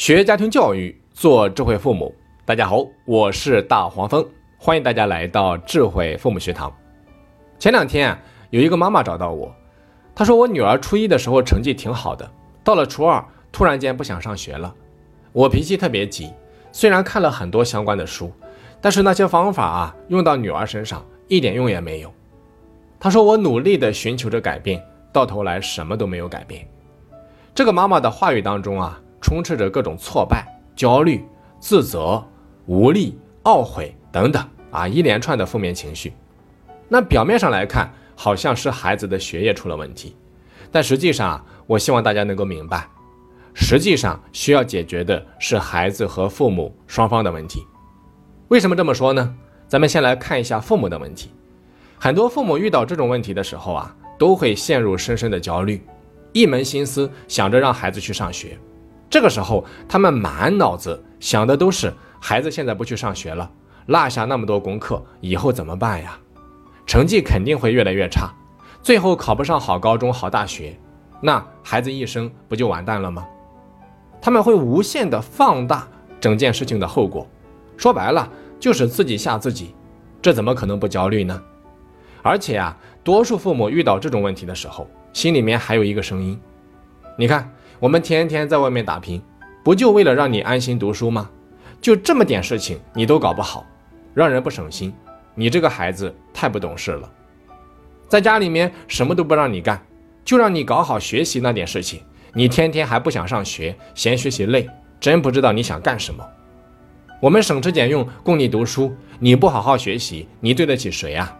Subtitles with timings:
[0.00, 2.14] 学家庭教育，做智慧父母。
[2.46, 4.26] 大家好，我是大黄蜂，
[4.56, 6.74] 欢迎大家来到智慧父母学堂。
[7.58, 8.18] 前两天啊，
[8.48, 9.54] 有一个妈妈找到我，
[10.14, 12.26] 她说我女儿初一的时候成绩挺好的，
[12.64, 14.74] 到了初二突然间不想上学了。
[15.32, 16.32] 我脾气特别急，
[16.72, 18.32] 虽然看了很多相关的书，
[18.80, 22.10] 但是那些方法啊，用到女儿身上一点用也没有。
[22.98, 24.82] 她说我努力的寻求着改变，
[25.12, 26.66] 到头来什么都没有改变。
[27.54, 28.98] 这个妈妈的话语当中啊。
[29.20, 31.24] 充斥着各种挫败、焦虑、
[31.58, 32.22] 自责、
[32.66, 36.12] 无力、懊悔等等啊，一连串的负面情绪。
[36.88, 40.16] 那表面上来看，好像是孩子的学业出了问题，
[40.70, 42.88] 但实际上啊，我希望大家能够明白，
[43.54, 47.64] 实际上需要解决的是孩子和父母双方的问题。
[48.48, 49.34] 为什么这么说呢？
[49.68, 51.30] 咱们先来看一下父母的问题。
[51.96, 55.80] 很多父母遇到这种问题的时候啊，都会陷入深深的焦虑，
[56.32, 58.58] 一门心思想着让孩子去上学。
[59.10, 63.50] 这个时候，他们满脑子想的都是孩子现在不去上学了，
[63.86, 66.16] 落下那么多功课，以后怎么办呀？
[66.86, 68.30] 成绩肯定会越来越差，
[68.80, 70.78] 最后考不上好高中、好大学，
[71.20, 73.26] 那孩子一生不就完蛋了吗？
[74.22, 75.88] 他们会无限的放大
[76.20, 77.26] 整件事情的后果，
[77.76, 79.74] 说白了就是自己吓自己，
[80.22, 81.42] 这怎么可能不焦虑呢？
[82.22, 86.40] 而且啊，多数父母遇到这种问题的时候，心里面还有一个声音，
[87.18, 87.52] 你看。
[87.80, 89.22] 我们天天在外面打拼，
[89.64, 91.30] 不就为了让你安心读书吗？
[91.80, 93.64] 就这么点事情你都搞不好，
[94.12, 94.92] 让人不省心。
[95.34, 97.10] 你这个孩子太不懂事了，
[98.06, 99.80] 在家里面什么都不让你干，
[100.26, 102.02] 就让你搞好学习那点事情，
[102.34, 104.68] 你天天还不想上学，嫌学习累，
[105.00, 106.22] 真不知道你想干什么。
[107.18, 111.34] 我们省吃俭用供你读书，你不好好学习，你对得起谁啊？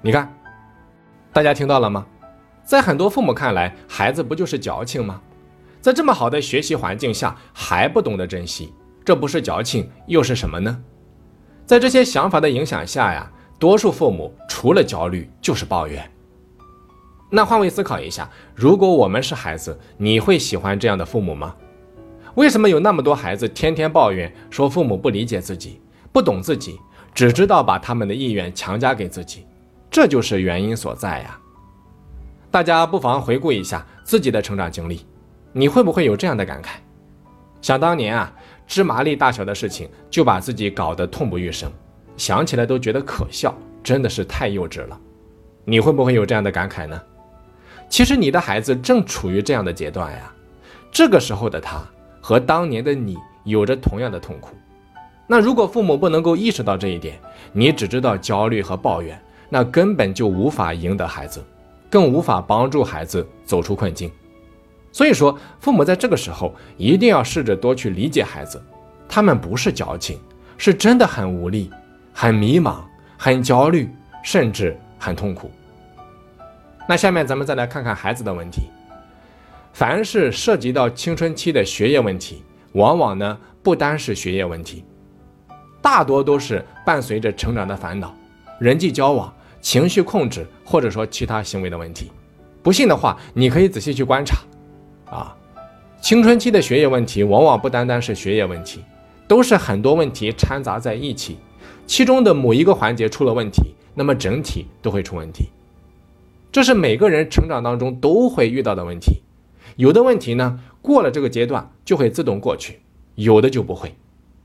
[0.00, 0.34] 你看，
[1.34, 2.06] 大家听到了吗？
[2.64, 5.20] 在很多父母看来，孩子不就是矫情吗？
[5.86, 10.76] 在这么好的学习环境下还不懂得珍惜，这不是矫情又是什么呢？
[11.64, 16.04] 在这些想法的影响下呀，多数父母除了焦虑就是抱怨。
[17.30, 21.54] 那换位思考一下，如果我们是孩子，你会喜欢这样的父母吗？
[22.34, 25.80] 为什么有那么多孩子天天抱怨说父母不理解自己，
[26.12, 26.80] 不懂自己，
[27.14, 29.46] 只知道把他们的意愿强加给自己？
[29.88, 31.38] 这就是原因所在呀。
[32.50, 35.06] 大家不妨回顾一下自己的成长经历。
[35.58, 36.66] 你会不会有这样的感慨？
[37.62, 38.30] 想当年啊，
[38.66, 41.72] 芝麻粒大小的事情就把自己搞得痛不欲生，
[42.14, 45.00] 想起来都觉得可笑，真的是太幼稚了。
[45.64, 47.00] 你会不会有这样的感慨呢？
[47.88, 50.30] 其实你的孩子正处于这样的阶段呀，
[50.92, 51.82] 这个时候的他
[52.20, 54.50] 和当年的你有着同样的痛苦。
[55.26, 57.18] 那如果父母不能够意识到这一点，
[57.54, 59.18] 你只知道焦虑和抱怨，
[59.48, 61.42] 那根本就无法赢得孩子，
[61.88, 64.12] 更无法帮助孩子走出困境。
[64.96, 68.58] 所以说，父母在这个时候一定要试着多去理解孩子，
[69.06, 70.18] 他们不是矫情，
[70.56, 71.70] 是真的很无力、
[72.14, 72.76] 很迷茫、
[73.18, 73.90] 很焦虑，
[74.24, 75.50] 甚至很痛苦。
[76.88, 78.70] 那下面咱们再来看看孩子的问题。
[79.74, 82.42] 凡是涉及到青春期的学业问题，
[82.72, 84.82] 往往呢不单是学业问题，
[85.82, 88.14] 大多都是伴随着成长的烦恼、
[88.58, 89.30] 人际交往、
[89.60, 92.10] 情绪控制，或者说其他行为的问题。
[92.62, 94.38] 不信的话，你可以仔细去观察。
[95.10, 95.36] 啊，
[96.00, 98.80] 青春期的学业问题往往不单单是学业问题，
[99.28, 101.38] 都是很多问题掺杂在一起，
[101.86, 105.48] 其中的某一个环节出了问题，那么整体都会出问题。
[106.50, 109.22] 这是每个人成长当中都会遇到的问题。
[109.76, 112.80] 有的问题呢，过了这个阶段就会自动过去，
[113.14, 113.94] 有的就不会。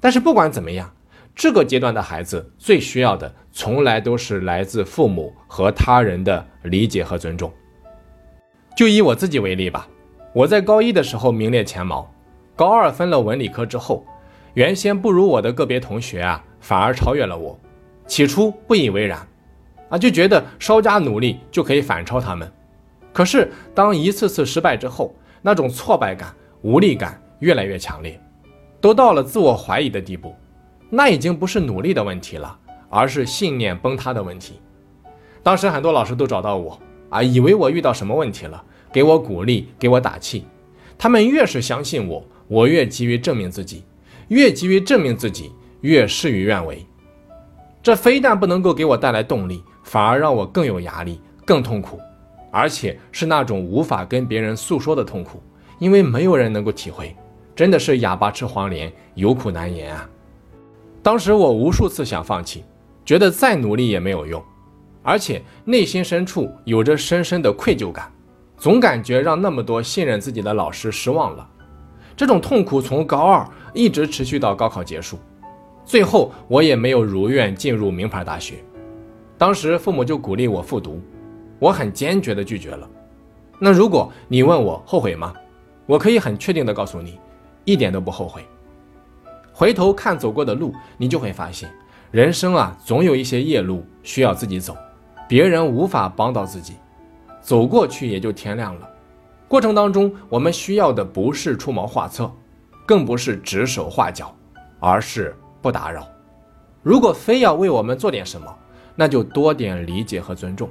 [0.00, 0.92] 但是不管怎么样，
[1.34, 7.52] 这个阶段的孩子最需要的，从来都是来自父母和他人的理解和尊重。
[8.76, 9.86] 就以我自己为例吧。
[10.34, 12.10] 我在高一的时候名列前茅，
[12.56, 14.02] 高二分了文理科之后，
[14.54, 17.58] 原先不如我的个别同学啊，反而超越了我。
[18.06, 19.18] 起初不以为然，
[19.90, 22.50] 啊，就觉得稍加努力就可以反超他们。
[23.12, 28.18] 可是当一次次失败之后，那种挫败感、无力感越来越强烈，
[28.80, 30.34] 都到了自我怀疑的地步。
[30.88, 32.58] 那已经不是努力的问题了，
[32.88, 34.58] 而是信念崩塌的问题。
[35.42, 36.78] 当时很多老师都找到我，
[37.10, 38.64] 啊，以为我遇到什么问题了。
[38.92, 40.44] 给我鼓励，给我打气。
[40.98, 43.82] 他们越是相信我，我越急于证明自己，
[44.28, 45.50] 越急于证明自己，
[45.80, 46.84] 越事与愿违。
[47.82, 51.98] 这非但不能够给我带来动力，反而让我更有压力，更痛苦，
[52.52, 55.42] 而且是那种无法跟别人诉说的痛苦，
[55.80, 57.16] 因为没有人能够体会，
[57.56, 60.08] 真的是哑巴吃黄连，有苦难言啊！
[61.02, 62.62] 当时我无数次想放弃，
[63.04, 64.40] 觉得再努力也没有用，
[65.02, 68.08] 而且内心深处有着深深的愧疚感。
[68.62, 71.44] 总感觉让那么多信任自己的老师失望了，
[72.16, 73.44] 这种痛苦从高二
[73.74, 75.18] 一直持续到高考结束，
[75.84, 78.62] 最后我也没有如愿进入名牌大学。
[79.36, 81.02] 当时父母就鼓励我复读，
[81.58, 82.88] 我很坚决地拒绝了。
[83.58, 85.34] 那如果你问我后悔吗？
[85.84, 87.18] 我可以很确定地告诉你，
[87.64, 88.44] 一点都不后悔。
[89.52, 91.68] 回头看走过的路，你就会发现，
[92.12, 94.76] 人生啊，总有一些夜路需要自己走，
[95.28, 96.74] 别人无法帮到自己，
[97.42, 98.88] 走过去也就天亮了。
[99.48, 102.30] 过程当中，我们需要的不是出谋划策，
[102.86, 104.34] 更不是指手画脚，
[104.80, 106.08] 而是不打扰。
[106.82, 108.46] 如果非要为我们做点什么，
[108.96, 110.70] 那就多点理解和尊重。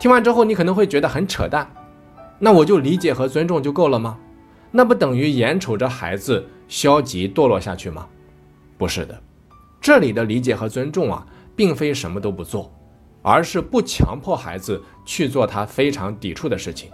[0.00, 1.70] 听完之后，你可能会觉得很扯淡，
[2.38, 4.18] 那我就理解和尊重就够了吗？
[4.70, 8.06] 那不等于眼瞅着孩子消极堕落下去吗？
[8.76, 9.20] 不是的，
[9.80, 11.26] 这里的理解和尊重啊，
[11.56, 12.70] 并非什么都不做，
[13.30, 16.90] 而是不强迫孩子去做他非常抵触的事情。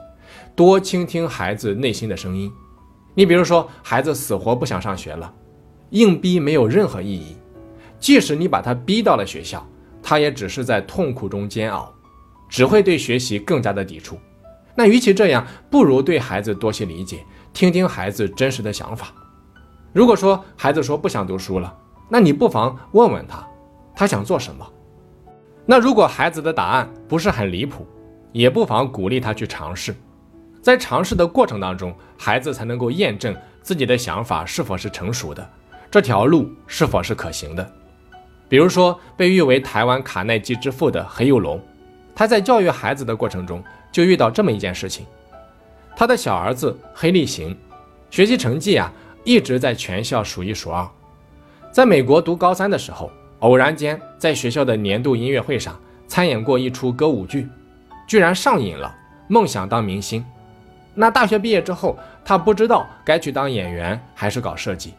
[0.57, 2.51] 多倾听孩子内心的声音。
[3.15, 5.33] 你比如说，孩子死活不想上学了，
[5.91, 7.37] 硬逼没有任何意义。
[8.01, 9.65] 即使你把他逼到了学校，
[10.03, 11.95] 他也只是在痛苦中煎熬，
[12.49, 14.19] 只会对学习更加的抵触。
[14.75, 19.13] 那与其这样，不如对孩子多些理解，听听孩子真实的想法。
[19.93, 21.73] 如果说孩子说不想读书了，
[22.09, 23.47] 那你不妨问问他，
[23.95, 24.69] 他想做什么。
[25.67, 27.87] 那如果孩子的答案不是很离谱，
[28.33, 29.95] 也不妨鼓励他去尝试。
[30.61, 35.47] 在尝试的过程当中，孩子才能够验证自己的想法是否是成熟的，
[35.91, 37.73] 这条路是否是可行的。
[38.49, 41.61] 比如说，被誉为台湾卡耐基之父的黑幼龙，
[42.15, 45.07] 他在教育孩子的过程中就遇到这么一件事情：
[45.97, 47.57] 他的小儿子黑利行，
[48.11, 48.93] 学习成绩啊
[49.25, 50.87] 一直在全校数一数二，
[51.73, 53.11] 在美国读高三的时候，
[53.45, 57.47] 偶然间在学校的年度音乐会上参演过一出歌舞剧，
[58.07, 58.95] 居然上瘾了，
[59.29, 60.25] 梦想当明星。
[60.95, 64.95] 那大学毕业之后，他不知道该去当演员还是搞设计。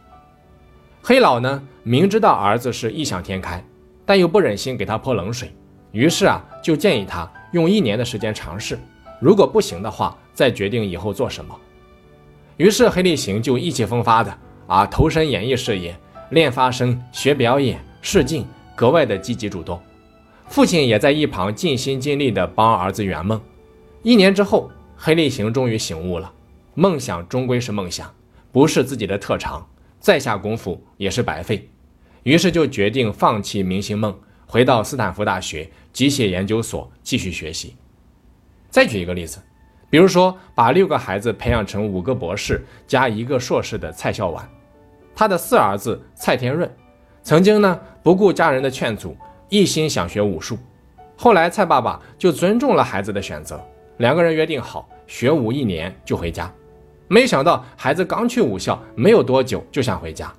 [1.02, 3.64] 黑老呢，明知道儿子是异想天开，
[4.06, 5.52] 但又不忍心给他泼冷水，
[5.92, 8.78] 于是啊，就建议他用一年的时间尝试，
[9.20, 11.56] 如果不行的话，再决定以后做什么。
[12.58, 14.38] 于是黑立行就意气风发的
[14.68, 15.98] 啊，投身演艺事业，
[16.30, 19.82] 练发声、学表演、试镜，格外的积极主动。
[20.48, 23.42] 父亲也在一旁尽心尽力的帮儿子圆梦。
[24.04, 24.72] 一年之后。
[24.98, 26.32] 黑立行终于醒悟了，
[26.74, 28.10] 梦想终归是梦想，
[28.50, 29.68] 不是自己的特长，
[30.00, 31.70] 再下功夫也是白费。
[32.24, 34.18] 于是就决定放弃明星梦，
[34.48, 37.76] 回到斯坦福大学机械研究所继续学习。
[38.70, 39.38] 再举一个例子，
[39.90, 44.50] 比如说把六个孩子培养成五个博士加一个硕士的蔡孝婉，
[45.14, 46.74] 他的四儿子蔡天润，
[47.26, 49.18] 曾经呢不顾家人的劝阻，
[49.50, 50.56] 一心想学武术，
[51.18, 53.60] 后来蔡爸爸就尊重了孩子的选择。
[53.98, 56.54] 两个人约定好学武一年就回家，
[57.08, 60.32] 没想到孩子刚去武校没有多久就想回家，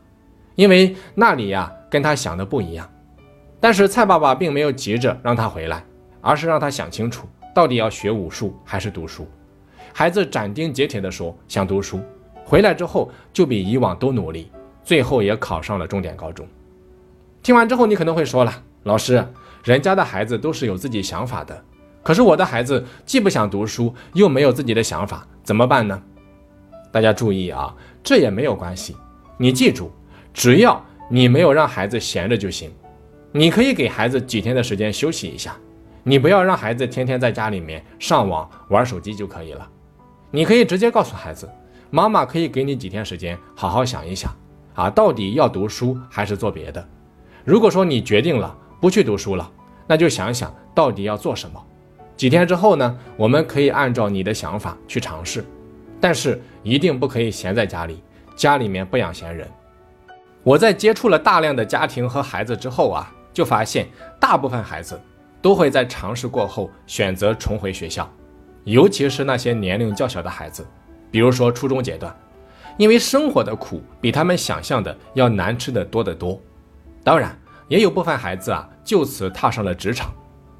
[0.54, 2.88] 因为那里呀跟他想的不一样。
[3.58, 5.84] 但是蔡爸爸并没有急着让他回来，
[6.20, 9.26] 而是让他想清楚到底要学武术还是读书。
[9.92, 12.00] 孩子斩钉截铁地说想读书，
[12.44, 14.52] 回来之后就比以往都努力，
[14.84, 16.46] 最后也考上了重点高中。
[17.46, 18.52] 听完之后你可能会说了，
[18.82, 19.24] 老师，
[19.62, 21.64] 人家的孩子都是有自己想法的。
[22.02, 26.02] 可是我的孩子既不想读书，又没有自己的想法，怎么办呢？
[26.90, 27.72] 大家注意啊，
[28.02, 28.96] 这也没有关系。
[29.36, 29.92] 你记住，
[30.34, 32.68] 只要你没有让孩子闲着就行。
[33.30, 35.56] 你可以给孩子几天的时间休息一下，
[36.02, 39.68] 你不要让孩子天天在家里面上网玩手机就可以了。
[40.32, 41.48] 你可以直接告诉孩子，
[41.90, 44.34] 妈妈可以给你几天时间，好好想一想
[44.74, 46.84] 啊，到底要读书还是做别的。
[47.46, 49.48] 如果说你决定了不去读书了，
[49.86, 51.64] 那就想想到底要做什么。
[52.16, 52.98] 几天之后呢？
[53.16, 55.44] 我们可以按照你的想法去尝试，
[56.00, 58.02] 但是一定不可以闲在家里，
[58.34, 59.48] 家里面不养闲人。
[60.42, 63.86] 我在接触了大量的家庭和孩子之后啊，就发现
[64.18, 65.00] 大部分孩子
[65.40, 68.10] 都会在尝试过后选择重回学校，
[68.64, 70.66] 尤其是那些年龄较小的孩子，
[71.12, 72.12] 比如说初中阶段，
[72.76, 76.40] 因为生活的苦比他们想象的要难吃的多得多。
[77.06, 80.12] 当然，也有部分孩子啊，就此踏上了职场。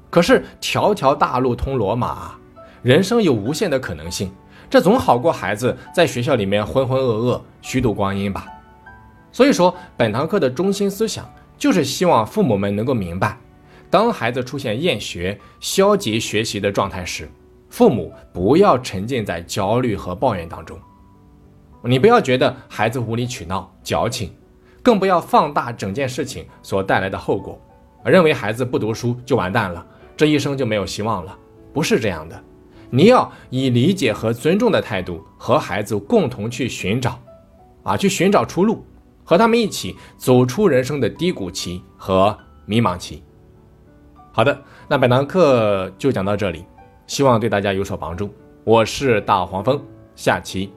[0.09, 2.35] 可是条条大路通罗马，
[2.81, 4.31] 人生有无限的可能性，
[4.69, 8.47] 这总好过孩子在学校里面浑浑噩噩虚度光阴吧。
[9.29, 13.37] 所以说，本堂课的中心思想就是希望父母们能够明白，
[13.89, 17.29] 当孩子出现厌学、消极学习的状态时，
[17.67, 20.79] 父母不要沉浸在焦虑和抱怨当中。
[21.83, 24.33] 你不要觉得孩子无理取闹、矫情，
[24.81, 27.59] 更不要放大整件事情所带来的后果，
[28.05, 31.37] 认为孩子不读书就完蛋了，这一生就没有希望了，
[31.73, 32.43] 不是这样的。
[32.89, 37.19] 你要以理解和尊重的态度和孩子共同去寻找，
[37.83, 38.85] 啊，去寻找出路，
[39.25, 43.21] 和他们一起走出人生的低谷期和迷茫期。
[44.31, 44.57] 好的，
[44.87, 46.63] 那本堂课就讲到这里，
[47.07, 48.33] 希望对大家有所帮助。
[48.63, 49.81] 我是大黄蜂，
[50.15, 50.71] 下期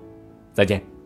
[0.53, 1.00] 再见。